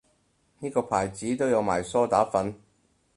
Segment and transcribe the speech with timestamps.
[0.57, 2.55] 呢個牌子都有賣梳打粉